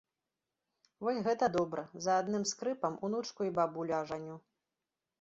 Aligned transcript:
Вось 1.07 1.19
гэта 1.27 1.51
добра, 1.57 1.85
за 2.07 2.17
адным 2.23 2.49
скрыпам 2.55 2.93
унучку 3.09 3.41
і 3.53 3.57
бабулю 3.63 3.93
ажаню. 4.03 4.35